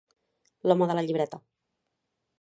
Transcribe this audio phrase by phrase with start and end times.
[0.71, 1.43] L'home de la llibreta.